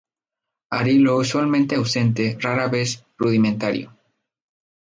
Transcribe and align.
Arilo 0.71 1.15
usualmente 1.17 1.75
ausente, 1.75 2.35
rara 2.41 2.65
vez 2.67 3.05
rudimentario. 3.19 3.93